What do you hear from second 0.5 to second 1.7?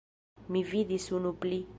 Mi vidis unu pli.